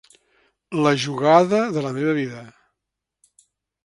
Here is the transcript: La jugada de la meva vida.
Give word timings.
La 0.85 0.93
jugada 1.03 1.59
de 1.75 1.83
la 1.87 1.91
meva 1.99 2.15
vida. 2.21 2.41